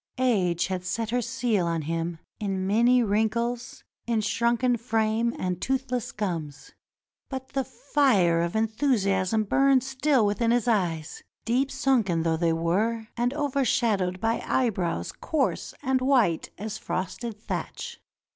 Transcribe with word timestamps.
Age 0.17 0.65
had 0.65 0.83
set 0.83 1.11
her 1.11 1.21
seal 1.21 1.67
on 1.67 1.83
him 1.83 2.17
in 2.39 2.65
many 2.65 3.03
wrinkles, 3.03 3.83
in 4.07 4.21
shrunken 4.21 4.77
frame 4.77 5.35
and 5.37 5.61
toothless 5.61 6.11
gums; 6.11 6.71
but 7.29 7.49
the 7.49 7.63
fire 7.63 8.41
of 8.41 8.55
enthusiasm 8.55 9.43
burned 9.43 9.83
still 9.83 10.25
within 10.25 10.49
his 10.49 10.67
eyes, 10.67 11.21
deep 11.45 11.69
sunken 11.69 12.23
though 12.23 12.35
they 12.37 12.51
were 12.51 13.09
and 13.15 13.31
overshadowed 13.35 14.19
by 14.19 14.43
eyebrows 14.47 15.11
coarse 15.11 15.71
and 15.83 16.01
white 16.01 16.49
as 16.57 16.79
frosted 16.79 17.39
thatch. 17.39 17.99